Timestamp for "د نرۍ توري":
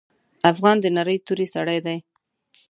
0.81-1.47